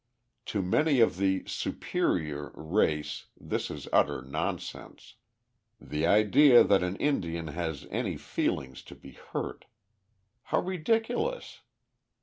To 0.47 0.63
many 0.63 0.99
of 0.99 1.17
the 1.17 1.43
superior(!) 1.45 2.51
race 2.55 3.27
this 3.39 3.69
is 3.69 3.87
utter 3.93 4.23
nonsense. 4.23 5.13
The 5.79 6.07
idea 6.07 6.63
that 6.63 6.81
an 6.81 6.95
Indian 6.95 7.49
has 7.49 7.85
any 7.91 8.17
feelings 8.17 8.81
to 8.85 8.95
be 8.95 9.11
hurt! 9.11 9.65
How 10.45 10.59
ridiculous! 10.61 11.61